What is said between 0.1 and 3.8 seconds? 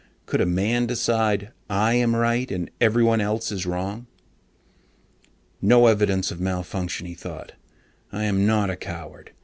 Could a man decide, "I am right, and everyone else is